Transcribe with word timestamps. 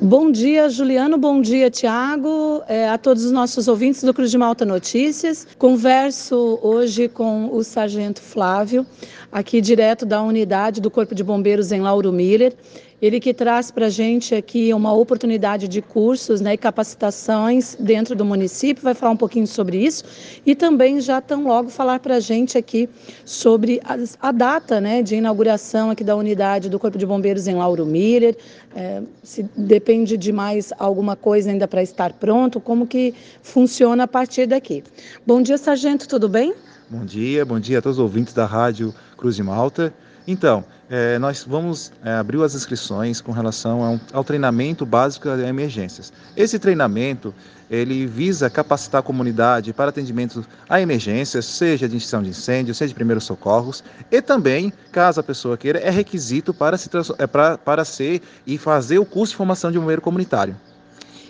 Bom 0.00 0.30
dia, 0.30 0.70
Juliano. 0.70 1.18
Bom 1.18 1.40
dia, 1.40 1.68
Tiago. 1.68 2.62
É, 2.68 2.88
a 2.88 2.96
todos 2.96 3.24
os 3.24 3.32
nossos 3.32 3.66
ouvintes 3.66 4.04
do 4.04 4.14
Cruz 4.14 4.30
de 4.30 4.38
Malta 4.38 4.64
Notícias. 4.64 5.44
Converso 5.58 6.56
hoje 6.62 7.08
com 7.08 7.52
o 7.52 7.64
Sargento 7.64 8.22
Flávio, 8.22 8.86
aqui 9.32 9.60
direto 9.60 10.06
da 10.06 10.22
unidade 10.22 10.80
do 10.80 10.88
Corpo 10.88 11.16
de 11.16 11.24
Bombeiros 11.24 11.72
em 11.72 11.80
Lauro 11.80 12.12
Miller. 12.12 12.54
Ele 13.00 13.20
que 13.20 13.32
traz 13.32 13.70
para 13.70 13.86
a 13.86 13.90
gente 13.90 14.34
aqui 14.34 14.74
uma 14.74 14.92
oportunidade 14.92 15.68
de 15.68 15.80
cursos 15.80 16.40
né, 16.40 16.54
e 16.54 16.56
capacitações 16.56 17.76
dentro 17.78 18.16
do 18.16 18.24
município, 18.24 18.82
vai 18.82 18.92
falar 18.92 19.12
um 19.12 19.16
pouquinho 19.16 19.46
sobre 19.46 19.78
isso 19.78 20.04
e 20.44 20.56
também 20.56 21.00
já 21.00 21.20
tão 21.20 21.46
logo 21.46 21.70
falar 21.70 22.00
para 22.00 22.16
a 22.16 22.20
gente 22.20 22.58
aqui 22.58 22.88
sobre 23.24 23.80
a, 23.84 23.96
a, 24.28 24.32
data 24.32 24.80
né, 24.80 25.00
de 25.00 25.14
inauguração 25.14 25.90
aqui 25.90 26.02
da 26.02 26.16
unidade 26.16 26.68
do 26.68 26.76
Corpo 26.76 26.98
de 26.98 27.06
Bombeiros 27.06 27.46
em 27.46 27.54
Lauro 27.54 27.86
Miller, 27.86 28.36
é, 28.74 29.00
se 29.22 29.48
depende 29.56 30.16
de 30.16 30.32
mais 30.32 30.72
alguma 30.76 31.14
coisa 31.14 31.50
ainda 31.50 31.68
para 31.68 31.82
estar 31.82 32.14
pronto, 32.14 32.60
como 32.60 32.84
que 32.84 33.14
funciona 33.42 34.04
a 34.04 34.08
partir 34.08 34.46
daqui. 34.46 34.82
Bom 35.24 35.40
dia, 35.40 35.56
Sargento, 35.56 36.08
tudo 36.08 36.28
bem? 36.28 36.52
Bom 36.90 37.04
dia, 37.04 37.44
bom 37.44 37.60
dia 37.60 37.78
a 37.78 37.82
todos 37.82 37.98
os 37.98 38.02
ouvintes 38.02 38.34
da 38.34 38.44
Rádio 38.44 38.92
Cruz 39.16 39.36
de 39.36 39.42
Malta. 39.44 39.94
Então, 40.30 40.62
é, 40.90 41.18
nós 41.18 41.42
vamos 41.42 41.90
é, 42.04 42.12
abrir 42.12 42.42
as 42.42 42.54
inscrições 42.54 43.18
com 43.18 43.32
relação 43.32 43.82
ao, 43.82 44.00
ao 44.12 44.22
treinamento 44.22 44.84
básico 44.84 45.26
de 45.34 45.42
emergências. 45.42 46.12
Esse 46.36 46.58
treinamento 46.58 47.34
ele 47.70 48.06
visa 48.06 48.50
capacitar 48.50 48.98
a 48.98 49.02
comunidade 49.02 49.72
para 49.72 49.88
atendimento 49.88 50.46
a 50.68 50.82
emergências, 50.82 51.46
seja 51.46 51.88
de 51.88 51.96
extinção 51.96 52.22
de 52.22 52.28
incêndio, 52.28 52.74
seja 52.74 52.88
de 52.88 52.94
primeiros 52.94 53.24
socorros, 53.24 53.82
e 54.10 54.20
também, 54.20 54.70
caso 54.92 55.18
a 55.18 55.22
pessoa 55.22 55.56
queira, 55.56 55.78
é 55.78 55.88
requisito 55.88 56.52
para, 56.52 56.76
se, 56.76 56.90
é, 57.18 57.26
para, 57.26 57.56
para 57.56 57.82
ser 57.82 58.20
e 58.46 58.58
fazer 58.58 58.98
o 58.98 59.06
curso 59.06 59.32
de 59.32 59.36
formação 59.38 59.72
de 59.72 59.78
bombeiro 59.78 60.02
comunitário. 60.02 60.54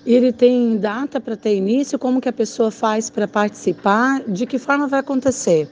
Ele 0.05 0.33
tem 0.33 0.77
data 0.77 1.21
para 1.21 1.37
ter 1.37 1.55
início? 1.55 2.01
Como 2.01 2.21
que 2.21 2.29
a 2.29 2.33
pessoa 2.33 2.73
faz 2.73 3.11
para 3.11 3.29
participar? 3.29 4.25
De 4.27 4.45
que 4.45 4.59
forma 4.59 4.89
vai 4.89 4.99
acontecer? 4.99 5.71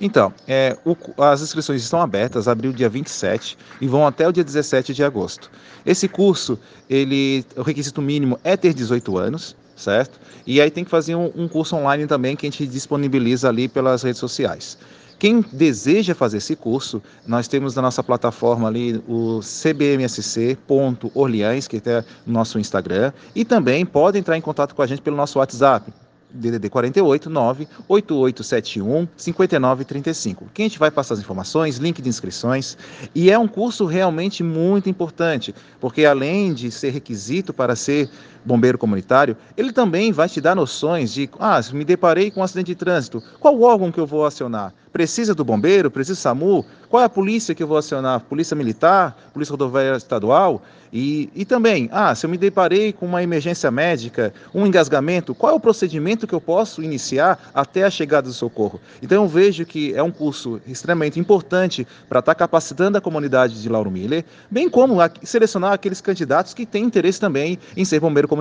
Então, 0.00 0.32
é, 0.46 0.76
o, 0.84 0.96
as 1.22 1.42
inscrições 1.42 1.82
estão 1.82 2.00
abertas, 2.00 2.46
abril 2.46 2.72
dia 2.72 2.88
27 2.88 3.58
e 3.80 3.88
vão 3.88 4.06
até 4.06 4.28
o 4.28 4.32
dia 4.32 4.44
17 4.44 4.94
de 4.94 5.02
agosto. 5.02 5.50
Esse 5.84 6.06
curso, 6.08 6.56
ele, 6.88 7.44
o 7.56 7.62
requisito 7.62 8.00
mínimo 8.00 8.38
é 8.44 8.56
ter 8.56 8.72
18 8.72 9.18
anos, 9.18 9.56
certo? 9.76 10.20
E 10.46 10.60
aí 10.60 10.70
tem 10.70 10.84
que 10.84 10.90
fazer 10.90 11.16
um, 11.16 11.32
um 11.34 11.48
curso 11.48 11.74
online 11.76 12.06
também 12.06 12.36
que 12.36 12.46
a 12.46 12.50
gente 12.50 12.66
disponibiliza 12.66 13.48
ali 13.48 13.68
pelas 13.68 14.02
redes 14.02 14.20
sociais. 14.20 14.78
Quem 15.18 15.44
deseja 15.52 16.14
fazer 16.14 16.36
esse 16.36 16.54
curso, 16.54 17.02
nós 17.26 17.48
temos 17.48 17.74
na 17.74 17.82
nossa 17.82 18.04
plataforma 18.04 18.68
ali 18.68 19.02
o 19.08 19.40
cbmsc.orleans, 19.42 21.66
que 21.66 21.82
é 21.84 22.04
o 22.24 22.30
nosso 22.30 22.60
Instagram, 22.60 23.12
e 23.34 23.44
também 23.44 23.84
pode 23.84 24.16
entrar 24.16 24.38
em 24.38 24.40
contato 24.40 24.76
com 24.76 24.82
a 24.82 24.86
gente 24.86 25.02
pelo 25.02 25.16
nosso 25.16 25.40
WhatsApp, 25.40 25.92
DDD 26.30 26.68
48 26.68 27.30
98871 27.30 29.08
5935. 29.16 30.46
Quem 30.52 30.66
a 30.66 30.68
gente 30.68 30.78
vai 30.78 30.90
passar 30.90 31.14
as 31.14 31.20
informações, 31.20 31.78
link 31.78 32.02
de 32.02 32.08
inscrições, 32.08 32.76
e 33.14 33.30
é 33.30 33.38
um 33.38 33.48
curso 33.48 33.86
realmente 33.86 34.42
muito 34.42 34.88
importante, 34.88 35.54
porque 35.80 36.04
além 36.04 36.52
de 36.52 36.70
ser 36.70 36.90
requisito 36.90 37.52
para 37.52 37.74
ser 37.74 38.10
bombeiro 38.44 38.78
comunitário, 38.78 39.36
ele 39.56 39.72
também 39.72 40.12
vai 40.12 40.28
te 40.28 40.40
dar 40.40 40.54
noções 40.54 41.12
de, 41.12 41.28
ah, 41.38 41.60
me 41.72 41.84
deparei 41.84 42.30
com 42.30 42.40
um 42.40 42.42
acidente 42.42 42.68
de 42.68 42.74
trânsito, 42.74 43.22
qual 43.40 43.60
órgão 43.60 43.92
que 43.92 43.98
eu 43.98 44.06
vou 44.06 44.24
acionar? 44.24 44.72
Precisa 44.92 45.34
do 45.34 45.44
bombeiro? 45.44 45.90
Precisa 45.90 46.14
do 46.14 46.20
SAMU? 46.20 46.64
Qual 46.88 47.02
é 47.02 47.06
a 47.06 47.08
polícia 47.08 47.54
que 47.54 47.62
eu 47.62 47.66
vou 47.66 47.76
acionar? 47.76 48.20
Polícia 48.20 48.56
Militar? 48.56 49.16
Polícia 49.32 49.52
Rodoviária 49.52 49.96
Estadual? 49.96 50.62
E, 50.92 51.28
e 51.34 51.44
também, 51.44 51.88
ah, 51.92 52.14
se 52.14 52.24
eu 52.24 52.30
me 52.30 52.38
deparei 52.38 52.92
com 52.92 53.04
uma 53.04 53.22
emergência 53.22 53.70
médica, 53.70 54.32
um 54.54 54.66
engasgamento, 54.66 55.34
qual 55.34 55.52
é 55.52 55.54
o 55.54 55.60
procedimento 55.60 56.26
que 56.26 56.34
eu 56.34 56.40
posso 56.40 56.82
iniciar 56.82 57.50
até 57.54 57.84
a 57.84 57.90
chegada 57.90 58.28
do 58.28 58.32
socorro? 58.32 58.80
Então 59.02 59.22
eu 59.22 59.28
vejo 59.28 59.66
que 59.66 59.94
é 59.94 60.02
um 60.02 60.10
curso 60.10 60.60
extremamente 60.66 61.20
importante 61.20 61.86
para 62.08 62.20
estar 62.20 62.34
tá 62.34 62.38
capacitando 62.38 62.96
a 62.96 63.00
comunidade 63.00 63.60
de 63.60 63.68
Lauro 63.68 63.90
Miller, 63.90 64.24
bem 64.50 64.68
como 64.70 64.96
selecionar 65.22 65.72
aqueles 65.72 66.00
candidatos 66.00 66.54
que 66.54 66.64
têm 66.64 66.84
interesse 66.84 67.20
também 67.20 67.58
em 67.76 67.84
ser 67.84 68.00
bombeiro 68.00 68.26
comunitário. 68.26 68.37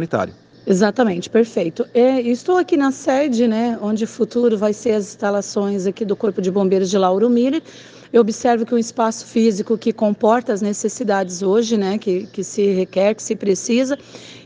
Exatamente, 0.66 1.30
perfeito. 1.30 1.88
É, 1.94 2.20
estou 2.20 2.58
aqui 2.58 2.76
na 2.76 2.92
sede, 2.92 3.48
né, 3.48 3.80
onde 3.82 4.06
futuro 4.06 4.58
vai 4.58 4.74
ser 4.74 4.92
as 4.92 5.06
instalações 5.06 5.88
aqui 5.88 6.04
do 6.04 6.14
Corpo 6.14 6.42
de 6.42 6.52
Bombeiros 6.52 6.90
de 6.90 6.98
Lauro 6.98 7.30
Miller. 7.30 7.64
Eu 8.12 8.20
observo 8.20 8.66
que 8.66 8.76
um 8.76 8.78
espaço 8.78 9.26
físico 9.26 9.78
que 9.78 9.94
comporta 9.94 10.52
as 10.52 10.62
necessidades 10.62 11.42
hoje, 11.42 11.78
né, 11.78 11.98
que, 11.98 12.28
que 12.28 12.44
se 12.44 12.66
requer, 12.74 13.16
que 13.16 13.24
se 13.24 13.34
precisa, 13.34 13.98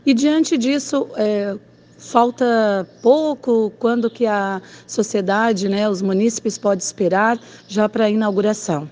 e 0.06 0.14
diante 0.14 0.56
disso, 0.56 1.08
é, 1.16 1.56
falta 1.98 2.88
pouco, 3.02 3.72
quando 3.78 4.08
que 4.08 4.24
a 4.24 4.62
sociedade, 4.86 5.68
né, 5.68 5.88
os 5.88 6.02
munícipes 6.02 6.56
podem 6.56 6.84
esperar 6.84 7.36
já 7.66 7.88
para 7.88 8.04
a 8.04 8.10
inauguração? 8.10 8.88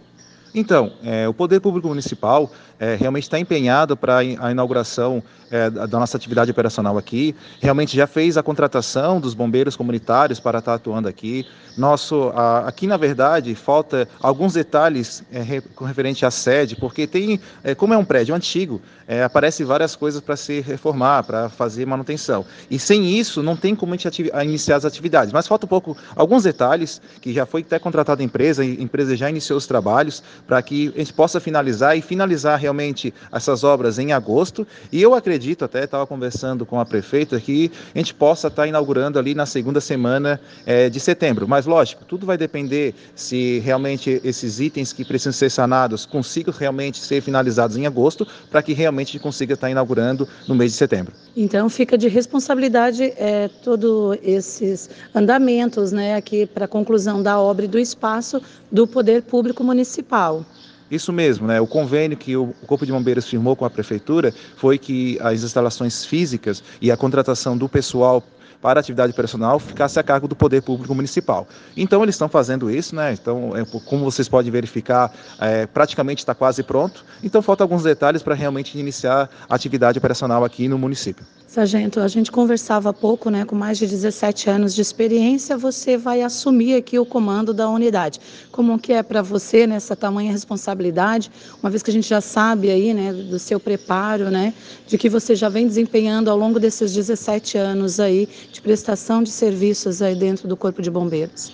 Então, 0.52 0.92
é, 1.04 1.28
o 1.28 1.34
Poder 1.34 1.60
Público 1.60 1.86
Municipal 1.86 2.50
é, 2.80 2.96
realmente 2.96 3.24
está 3.24 3.38
empenhado 3.38 3.94
para 3.94 4.18
a 4.18 4.50
inauguração 4.50 5.22
é, 5.50 5.68
da 5.68 5.98
nossa 5.98 6.16
atividade 6.16 6.50
operacional 6.50 6.96
aqui. 6.96 7.34
Realmente 7.60 7.94
já 7.94 8.06
fez 8.06 8.38
a 8.38 8.42
contratação 8.42 9.20
dos 9.20 9.34
bombeiros 9.34 9.76
comunitários 9.76 10.40
para 10.40 10.60
estar 10.60 10.74
atuando 10.74 11.06
aqui. 11.06 11.46
Nosso, 11.76 12.32
a, 12.34 12.68
aqui, 12.68 12.86
na 12.86 12.96
verdade, 12.96 13.54
falta 13.54 14.08
alguns 14.20 14.54
detalhes 14.54 15.22
é, 15.32 15.42
referente 15.84 16.24
à 16.24 16.30
sede, 16.30 16.76
porque 16.76 17.06
tem, 17.06 17.40
é, 17.62 17.74
como 17.74 17.92
é 17.92 17.98
um 17.98 18.04
prédio 18.04 18.34
antigo, 18.34 18.80
é, 19.06 19.24
aparece 19.24 19.64
várias 19.64 19.96
coisas 19.96 20.20
para 20.20 20.36
se 20.36 20.60
reformar, 20.60 21.24
para 21.24 21.48
fazer 21.48 21.84
manutenção. 21.84 22.46
E 22.70 22.78
sem 22.78 23.18
isso, 23.18 23.42
não 23.42 23.56
tem 23.56 23.74
como 23.74 23.92
a 23.92 23.96
gente 23.96 24.30
iniciar 24.44 24.76
as 24.76 24.84
atividades. 24.84 25.32
Mas 25.32 25.48
falta 25.48 25.66
um 25.66 25.68
pouco, 25.68 25.96
alguns 26.14 26.44
detalhes, 26.44 27.02
que 27.20 27.32
já 27.32 27.44
foi 27.44 27.62
até 27.62 27.78
contratada 27.78 28.22
a 28.22 28.24
empresa, 28.24 28.62
a 28.62 28.64
empresa 28.64 29.16
já 29.16 29.28
iniciou 29.28 29.58
os 29.58 29.66
trabalhos, 29.66 30.22
para 30.46 30.62
que 30.62 30.92
a 30.94 30.98
gente 30.98 31.12
possa 31.12 31.40
finalizar 31.40 31.98
e 31.98 32.02
finalizar 32.02 32.56
realmente 32.56 32.69
realmente 32.70 33.12
essas 33.32 33.64
obras 33.64 33.98
em 33.98 34.12
agosto 34.12 34.66
e 34.92 35.02
eu 35.02 35.14
acredito, 35.14 35.64
até 35.64 35.84
estava 35.84 36.06
conversando 36.06 36.64
com 36.64 36.78
a 36.78 36.84
prefeita, 36.86 37.38
que 37.40 37.70
a 37.94 37.98
gente 37.98 38.14
possa 38.14 38.48
estar 38.48 38.62
tá 38.62 38.68
inaugurando 38.68 39.18
ali 39.18 39.34
na 39.34 39.44
segunda 39.44 39.80
semana 39.80 40.40
é, 40.64 40.88
de 40.88 41.00
setembro. 41.00 41.48
Mas, 41.48 41.66
lógico, 41.66 42.04
tudo 42.04 42.24
vai 42.24 42.38
depender 42.38 42.94
se 43.14 43.58
realmente 43.60 44.20
esses 44.24 44.60
itens 44.60 44.92
que 44.92 45.04
precisam 45.04 45.32
ser 45.32 45.50
sanados 45.50 46.06
consigam 46.06 46.54
realmente 46.56 46.98
ser 46.98 47.20
finalizados 47.20 47.76
em 47.76 47.86
agosto, 47.86 48.26
para 48.50 48.62
que 48.62 48.72
realmente 48.72 49.08
a 49.08 49.12
gente 49.12 49.22
consiga 49.22 49.54
estar 49.54 49.66
tá 49.66 49.70
inaugurando 49.70 50.28
no 50.46 50.54
mês 50.54 50.72
de 50.72 50.78
setembro. 50.78 51.12
Então, 51.36 51.68
fica 51.68 51.98
de 51.98 52.08
responsabilidade 52.08 53.12
é, 53.16 53.48
todos 53.62 54.18
esses 54.22 54.90
andamentos 55.14 55.92
né, 55.92 56.14
aqui 56.14 56.46
para 56.46 56.64
a 56.64 56.68
conclusão 56.68 57.22
da 57.22 57.38
obra 57.38 57.64
e 57.64 57.68
do 57.68 57.78
espaço 57.78 58.40
do 58.70 58.86
Poder 58.86 59.22
Público 59.22 59.64
Municipal. 59.64 60.44
Isso 60.90 61.12
mesmo, 61.12 61.46
né? 61.46 61.60
O 61.60 61.66
convênio 61.66 62.16
que 62.16 62.36
o 62.36 62.52
Corpo 62.66 62.84
de 62.84 62.92
Bombeiros 62.92 63.28
firmou 63.28 63.54
com 63.54 63.64
a 63.64 63.70
prefeitura 63.70 64.34
foi 64.56 64.76
que 64.76 65.18
as 65.20 65.42
instalações 65.42 66.04
físicas 66.04 66.62
e 66.80 66.90
a 66.90 66.96
contratação 66.96 67.56
do 67.56 67.68
pessoal 67.68 68.22
para 68.60 68.80
atividade 68.80 69.12
operacional 69.12 69.58
ficasse 69.58 69.98
a 69.98 70.02
cargo 70.02 70.28
do 70.28 70.36
Poder 70.36 70.62
Público 70.62 70.94
Municipal. 70.94 71.48
Então 71.76 72.02
eles 72.02 72.14
estão 72.14 72.28
fazendo 72.28 72.70
isso, 72.70 72.94
né? 72.94 73.12
Então, 73.12 73.56
é, 73.56 73.64
como 73.64 74.04
vocês 74.04 74.28
podem 74.28 74.50
verificar, 74.50 75.12
é, 75.40 75.66
praticamente 75.66 76.22
está 76.22 76.34
quase 76.34 76.62
pronto. 76.62 77.04
Então 77.22 77.40
faltam 77.40 77.64
alguns 77.64 77.82
detalhes 77.82 78.22
para 78.22 78.34
realmente 78.34 78.78
iniciar 78.78 79.30
a 79.48 79.54
atividade 79.54 79.98
operacional 79.98 80.44
aqui 80.44 80.68
no 80.68 80.78
município. 80.78 81.24
Sargento, 81.50 81.98
a 81.98 82.06
gente 82.06 82.30
conversava 82.30 82.90
há 82.90 82.92
pouco, 82.92 83.28
né? 83.28 83.44
Com 83.44 83.56
mais 83.56 83.76
de 83.76 83.84
17 83.84 84.48
anos 84.48 84.72
de 84.72 84.80
experiência, 84.80 85.58
você 85.58 85.96
vai 85.96 86.22
assumir 86.22 86.76
aqui 86.76 86.96
o 86.96 87.04
comando 87.04 87.52
da 87.52 87.68
unidade. 87.68 88.20
Como 88.52 88.78
que 88.78 88.92
é 88.92 89.02
para 89.02 89.20
você 89.20 89.66
nessa 89.66 89.96
tamanha 89.96 90.30
responsabilidade, 90.30 91.28
uma 91.60 91.68
vez 91.68 91.82
que 91.82 91.90
a 91.90 91.92
gente 91.92 92.08
já 92.08 92.20
sabe 92.20 92.70
aí, 92.70 92.94
né, 92.94 93.12
do 93.12 93.36
seu 93.40 93.58
preparo, 93.58 94.30
né, 94.30 94.54
de 94.86 94.96
que 94.96 95.08
você 95.08 95.34
já 95.34 95.48
vem 95.48 95.66
desempenhando 95.66 96.30
ao 96.30 96.38
longo 96.38 96.60
desses 96.60 96.94
17 96.94 97.58
anos 97.58 97.98
aí 97.98 98.28
de 98.52 98.60
prestação 98.60 99.20
de 99.20 99.30
serviços 99.30 100.00
aí 100.00 100.14
dentro 100.14 100.46
do 100.46 100.56
Corpo 100.56 100.80
de 100.80 100.88
Bombeiros? 100.88 101.52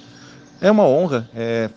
É 0.61 0.71
uma 0.71 0.85
honra 0.85 1.29
é, 1.37 1.69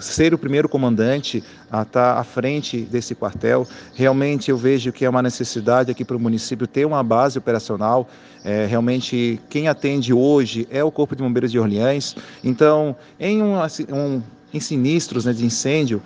ser 0.00 0.34
o 0.34 0.38
primeiro 0.38 0.68
comandante 0.68 1.42
a 1.70 1.82
estar 1.82 2.18
à 2.18 2.24
frente 2.24 2.80
desse 2.80 3.14
quartel. 3.14 3.66
Realmente 3.94 4.50
eu 4.50 4.56
vejo 4.56 4.92
que 4.92 5.04
é 5.04 5.08
uma 5.08 5.22
necessidade 5.22 5.90
aqui 5.90 6.04
para 6.04 6.16
o 6.16 6.20
município 6.20 6.66
ter 6.66 6.84
uma 6.84 7.02
base 7.02 7.38
operacional. 7.38 8.08
É, 8.44 8.66
realmente 8.66 9.40
quem 9.48 9.68
atende 9.68 10.12
hoje 10.12 10.66
é 10.68 10.82
o 10.82 10.90
Corpo 10.90 11.14
de 11.14 11.22
Bombeiros 11.22 11.52
de 11.52 11.60
Orleans. 11.60 12.16
Então, 12.42 12.96
em, 13.20 13.40
um, 13.40 13.54
um, 13.56 14.22
em 14.52 14.58
sinistros 14.58 15.24
né, 15.24 15.32
de 15.32 15.46
incêndio, 15.46 16.02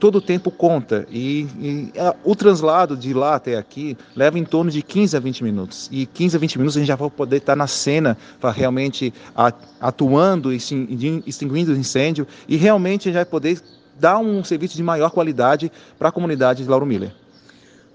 todo 0.00 0.16
o 0.16 0.20
tempo 0.20 0.50
conta. 0.50 1.06
E, 1.10 1.46
e 1.60 1.92
a, 1.98 2.16
o 2.24 2.34
translado 2.34 2.96
de 2.96 3.12
lá 3.12 3.34
até 3.34 3.56
aqui 3.56 3.96
leva 4.16 4.38
em 4.38 4.44
torno 4.44 4.70
de 4.70 4.82
15 4.82 5.16
a 5.16 5.20
20 5.20 5.44
minutos. 5.44 5.88
E 5.92 6.06
15 6.06 6.36
a 6.36 6.40
20 6.40 6.58
minutos 6.58 6.76
a 6.76 6.80
gente 6.80 6.88
já 6.88 6.96
vai 6.96 7.10
poder 7.10 7.36
estar 7.36 7.54
na 7.54 7.66
cena 7.66 8.16
para 8.40 8.50
realmente 8.50 9.12
atuando 9.78 10.52
e 10.52 10.56
extinguindo 10.56 11.72
o 11.72 11.76
incêndio. 11.76 12.26
E 12.48 12.56
realmente 12.56 13.02
a 13.08 13.12
gente 13.12 13.16
vai 13.16 13.26
poder 13.26 13.60
dar 13.98 14.18
um 14.18 14.42
serviço 14.42 14.74
de 14.74 14.82
maior 14.82 15.10
qualidade 15.10 15.70
para 15.98 16.08
a 16.08 16.12
comunidade 16.12 16.64
de 16.64 16.68
Lauro 16.70 16.86
Miller. 16.86 17.12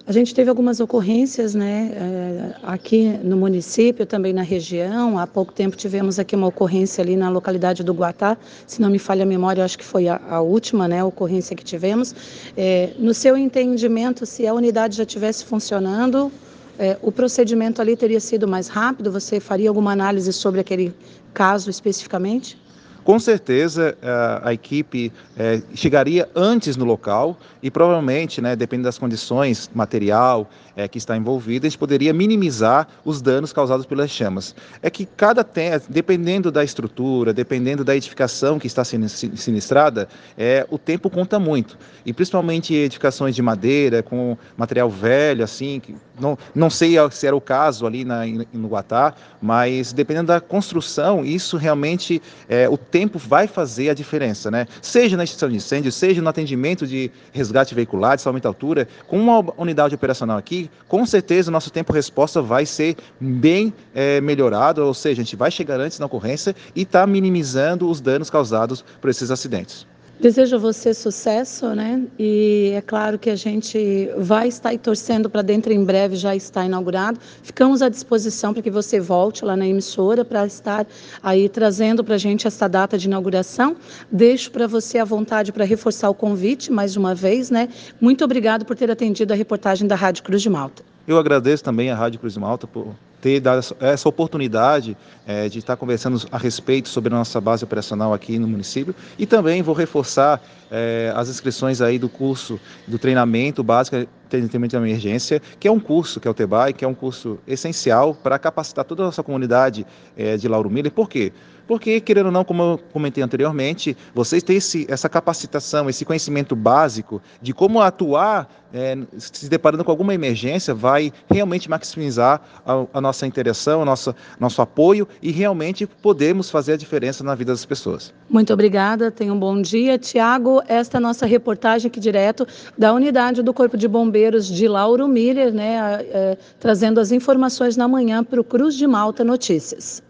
A 0.08 0.12
gente 0.12 0.36
teve 0.36 0.52
algumas 0.52 0.80
ocorrências 0.80 1.56
né, 1.56 1.92
eh, 1.96 2.56
aqui 2.62 3.08
no 3.24 3.36
município, 3.36 4.06
também 4.06 4.34
na 4.34 4.44
região. 4.44 5.18
Há 5.18 5.26
pouco 5.26 5.52
tempo 5.52 5.76
tivemos 5.76 6.20
aqui 6.20 6.36
uma 6.36 6.46
ocorrência 6.46 7.04
ali 7.04 7.16
na 7.16 7.28
localidade 7.28 7.84
do 7.84 7.92
Guatá, 7.92 8.38
se 8.68 8.80
não 8.80 8.92
me 8.92 9.00
falha 9.00 9.24
a 9.24 9.26
memória, 9.26 9.66
acho 9.66 9.80
que 9.80 9.84
foi 9.84 10.08
a, 10.08 10.22
a 10.30 10.42
última 10.42 10.88
né, 10.88 11.04
ocorrência 11.04 11.56
que 11.56 11.64
tivemos. 11.64 12.14
É, 12.56 12.92
no 13.00 13.16
seu 13.16 13.36
entendimento, 13.36 14.28
se 14.28 14.46
a 14.46 14.54
unidade 14.54 14.96
já 14.96 15.04
estivesse 15.04 15.44
funcionando, 15.44 16.32
é, 16.78 17.00
o 17.02 17.12
procedimento 17.12 17.82
ali 17.82 17.98
teria 17.98 18.20
sido 18.20 18.48
mais 18.48 18.68
rápido? 18.68 19.12
Você 19.12 19.40
faria 19.40 19.70
alguma 19.70 19.92
análise 19.92 20.32
sobre 20.34 20.60
aquele 20.62 20.94
caso 21.34 21.72
especificamente? 21.72 22.60
Com 23.06 23.20
certeza 23.20 23.96
a, 24.42 24.52
equipe 24.52 25.14
é, 25.38 25.62
chegaria 25.76 26.28
antes 26.36 26.76
no 26.76 26.84
local 26.84 27.38
e 27.62 27.70
provavelmente, 27.70 28.42
né, 28.42 28.56
dependendo 28.56 28.86
das 28.86 28.98
condições 28.98 29.70
material 29.76 30.50
é, 30.76 30.88
que 30.88 30.98
está 30.98 31.16
envolvida, 31.16 31.68
a 31.68 31.70
gente 31.70 31.78
poderia 31.78 32.12
minimizar 32.12 32.88
os 33.06 33.22
danos 33.22 33.54
causados 33.54 33.86
pelas 33.86 34.10
chamas. 34.10 34.56
É 34.82 34.90
que 34.90 35.06
cada 35.06 35.44
tem, 35.44 35.70
dependendo 35.88 36.52
da 36.52 36.64
estrutura, 36.64 37.32
dependendo 37.32 37.84
da 37.84 37.96
edificação 37.96 38.58
que 38.58 38.66
está 38.66 38.84
sinistrada, 38.84 40.10
é, 40.36 40.66
o 40.70 40.78
tempo 40.78 41.08
conta 41.08 41.40
muito. 41.40 41.78
E 42.06 42.12
principalmente 42.12 42.74
edificações 42.74 43.36
de 43.36 43.42
madeira, 43.42 44.02
com 44.02 44.38
material 44.58 44.90
velho, 44.90 45.44
assim, 45.44 45.80
que 45.80 45.96
não, 46.20 46.38
não 46.54 46.70
sei 46.70 46.96
se 47.12 47.28
era 47.28 47.36
o 47.36 47.42
caso 47.42 47.86
ali 47.86 48.04
na, 48.04 48.26
no 48.52 48.68
Guatá, 48.68 49.14
mas 49.42 49.94
dependendo 49.94 50.28
da 50.28 50.42
construção, 50.42 51.24
isso 51.24 51.58
realmente 51.58 52.22
é, 52.50 52.68
o 52.68 52.78
tempo 52.96 53.20
vai 53.20 53.46
fazer 53.46 53.90
a 53.90 53.94
diferença, 53.94 54.50
né? 54.50 54.66
Seja 54.82 55.18
na 55.18 55.26
extinção 55.26 55.50
de 55.50 55.58
incêndio, 55.58 55.92
seja 55.92 56.22
no 56.22 56.30
atendimento 56.30 56.88
de 56.88 57.12
resgate 57.34 57.76
veicular, 57.76 58.16
de 58.16 58.22
salvamento 58.22 58.48
altura, 58.48 58.88
com 59.06 59.20
uma 59.20 59.44
unidade 59.58 59.94
operacional 59.94 60.38
aqui, 60.38 60.72
com 60.88 61.06
certeza 61.06 61.50
o 61.50 61.52
nosso 61.52 61.70
tempo-resposta 61.70 62.42
vai 62.42 62.66
ser 62.66 62.96
bem 63.20 63.74
é, 63.94 64.22
melhorado, 64.22 64.82
ou 64.82 64.94
seja, 64.94 65.22
a 65.22 65.26
gente 65.26 65.36
vai 65.36 65.52
chegar 65.52 65.78
antes 65.78 66.00
na 66.00 66.06
ocorrência 66.06 66.56
e 66.74 66.84
está 66.84 67.06
minimizando 67.06 67.90
os 67.90 68.00
danos 68.00 68.30
causados 68.30 68.82
por 69.02 69.10
esses 69.10 69.30
acidentes. 69.30 69.86
Desejo 70.20 70.56
a 70.56 70.60
você 70.60 70.94
sucesso, 70.94 71.76
né? 71.76 72.02
E 72.18 72.72
é 72.74 72.82
claro 72.82 73.20
que 73.20 73.30
a 73.30 73.36
gente 73.36 74.10
vai 74.18 74.48
estar 74.48 74.70
aí 74.70 74.78
torcendo 74.78 75.30
para 75.30 75.42
dentro 75.42 75.74
em 75.74 75.84
breve 75.84 76.16
já 76.16 76.34
está 76.34 76.66
inaugurado. 76.66 77.20
Ficamos 77.44 77.82
à 77.82 77.90
disposição 77.90 78.54
para 78.54 78.64
que 78.64 78.72
você 78.72 78.98
volte 78.98 79.44
lá 79.44 79.58
na 79.58 79.68
emissora 79.68 80.24
para 80.24 80.46
estar 80.46 80.88
aí 81.22 81.50
trazendo 81.50 82.02
para 82.02 82.16
a 82.16 82.18
gente 82.18 82.48
essa 82.48 82.68
data 82.68 82.98
de 82.98 83.08
inauguração. 83.08 83.76
Deixo 84.10 84.50
para 84.52 84.68
você 84.68 85.00
à 85.00 85.06
vontade 85.06 85.52
para 85.52 85.66
reforçar 85.66 86.10
o 86.10 86.14
convite 86.14 86.72
mais 86.72 86.96
uma 86.96 87.14
vez, 87.14 87.52
né? 87.52 87.68
Muito 88.00 88.24
obrigado 88.24 88.64
por 88.66 88.76
ter 88.76 88.90
atendido 88.90 89.34
a 89.34 89.36
reportagem 89.36 89.86
da 89.86 89.96
Rádio 89.96 90.24
Cruz 90.24 90.42
de 90.42 90.50
Malta. 90.50 90.82
Eu 91.06 91.18
agradeço 91.18 91.64
também 91.64 91.92
à 91.92 91.96
Rádio 91.96 92.20
Cruz 92.20 92.34
de 92.34 92.40
Malta 92.40 92.66
por 92.66 92.88
ter 93.26 93.40
dado 93.40 93.76
essa 93.80 94.08
oportunidade 94.08 94.96
é, 95.26 95.50
de 95.50 95.58
estar 95.58 95.76
conversando 95.76 96.22
a 96.32 96.38
respeito 96.38 96.88
sobre 96.88 97.12
a 97.12 97.18
nossa 97.18 97.42
base 97.42 97.64
operacional 97.64 98.14
aqui 98.14 98.38
no 98.38 98.48
município. 98.48 98.94
E 99.18 99.26
também 99.26 99.64
vou 99.64 99.74
reforçar 99.74 100.40
é, 100.70 101.12
as 101.16 101.28
inscrições 101.28 101.82
aí 101.82 101.98
do 101.98 102.08
curso 102.08 102.60
do 102.86 103.00
treinamento 103.00 103.64
básico 103.64 103.96
atendimento 104.26 104.72
de 104.72 104.78
emergência, 104.78 105.42
que 105.60 105.68
é 105.68 105.72
um 105.72 105.80
curso, 105.80 106.20
que 106.20 106.28
é 106.28 106.32
o 106.32 106.34
TEBAI, 106.34 106.74
que 106.74 106.84
é 106.84 106.88
um 106.88 106.94
curso 106.94 107.40
essencial 107.48 108.14
para 108.14 108.38
capacitar 108.40 108.86
toda 108.86 109.04
a 109.04 109.06
nossa 109.06 109.24
comunidade 109.24 109.86
é, 110.18 110.38
de 110.38 110.48
Lauro 110.48 110.70
Miller. 110.70 110.92
Por 110.92 111.10
quê? 111.10 111.32
Porque, 111.68 112.00
querendo 112.00 112.28
ou 112.28 112.32
não, 112.32 112.44
como 112.44 112.62
eu 112.62 112.80
comentei 112.94 113.24
anteriormente, 113.24 113.98
vocês 114.14 114.44
têm 114.44 114.58
esse, 114.58 114.86
essa 114.88 115.10
capacitação, 115.10 115.90
esse 115.90 116.06
conhecimento 116.06 116.56
básico 116.56 117.22
de 117.42 117.54
como 117.54 117.82
atuar 117.82 118.48
é, 118.76 118.98
se 119.18 119.50
deparando 119.50 119.86
com 119.86 119.90
alguma 119.90 120.14
emergência, 120.14 120.74
vai 120.74 121.12
realmente 121.32 121.70
maximizar 121.70 122.42
a, 122.66 122.86
a 122.94 123.00
nossa 123.00 123.26
interação, 123.26 123.86
nossa, 123.86 124.14
nosso 124.38 124.62
apoio 124.62 125.08
e 125.22 125.32
realmente 125.32 125.88
podemos 125.88 126.50
fazer 126.50 126.74
a 126.74 126.78
diferença 126.78 127.24
na 127.24 127.34
vida 127.36 127.54
das 127.54 127.66
pessoas. 127.66 128.14
Muito 128.30 128.52
obrigada, 128.52 129.10
tenha 129.10 129.34
um 129.34 129.40
bom 129.40 129.62
dia. 129.62 129.98
Tiago, 129.98 130.62
esta 130.68 130.98
é 130.98 131.00
a 131.00 131.02
nossa 131.02 131.26
reportagem 131.26 131.88
aqui 131.88 132.02
direto 132.02 132.46
da 132.78 132.94
unidade 132.94 133.42
do 133.42 133.54
Corpo 133.54 133.78
de 133.78 133.88
Bombeiros 134.16 134.48
de 134.48 134.66
Lauro 134.66 135.10
Miller, 135.10 135.54
né, 135.54 135.76
é, 136.10 136.38
trazendo 136.58 137.02
as 137.02 137.12
informações 137.12 137.76
na 137.76 137.86
manhã 137.86 138.24
para 138.24 138.40
o 138.40 138.46
Cruz 138.46 138.74
de 138.74 138.88
Malta 138.88 139.26
Notícias. 139.26 140.02